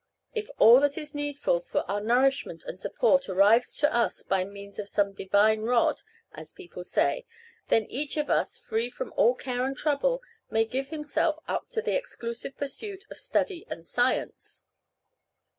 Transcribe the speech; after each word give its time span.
"If 0.33 0.49
all 0.57 0.79
that 0.79 0.97
is 0.97 1.13
needful 1.13 1.59
for 1.59 1.81
our 1.81 2.01
nourishment 2.01 2.63
and 2.65 2.79
support 2.79 3.29
arrives 3.29 3.77
to 3.77 3.95
us 3.95 4.23
by 4.23 4.43
means 4.43 4.79
of 4.79 4.89
some 4.89 5.13
divine 5.13 5.61
rod, 5.61 6.01
as 6.31 6.53
people 6.53 6.83
say, 6.83 7.27
then 7.67 7.85
each 7.85 8.17
of 8.17 8.27
us, 8.27 8.57
free 8.57 8.89
from 8.89 9.13
all 9.15 9.35
care 9.35 9.63
and 9.63 9.77
trouble, 9.77 10.23
may 10.49 10.65
give 10.65 10.87
himself 10.87 11.37
up 11.47 11.69
to 11.69 11.83
the 11.83 11.95
exclusive 11.95 12.57
pursuit 12.57 13.05
of 13.11 13.19
study 13.19 13.63
and 13.69 13.85
science." 13.85 14.63